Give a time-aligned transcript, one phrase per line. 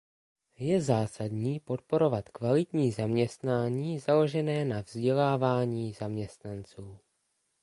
[0.59, 6.97] Je zásadní podporovat kvalitní zaměstnání založené na vzdělávání zaměstnanců.